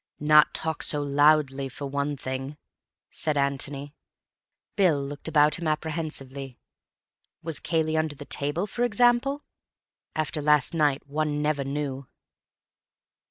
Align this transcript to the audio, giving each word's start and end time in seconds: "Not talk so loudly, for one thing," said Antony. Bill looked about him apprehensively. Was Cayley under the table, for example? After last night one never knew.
"Not 0.19 0.55
talk 0.55 0.81
so 0.81 1.03
loudly, 1.03 1.69
for 1.69 1.85
one 1.85 2.17
thing," 2.17 2.57
said 3.11 3.37
Antony. 3.37 3.93
Bill 4.75 4.99
looked 4.99 5.27
about 5.27 5.59
him 5.59 5.67
apprehensively. 5.67 6.57
Was 7.43 7.59
Cayley 7.59 7.95
under 7.95 8.15
the 8.15 8.25
table, 8.25 8.65
for 8.65 8.83
example? 8.83 9.43
After 10.15 10.41
last 10.41 10.73
night 10.73 11.05
one 11.05 11.39
never 11.39 11.63
knew. 11.63 12.07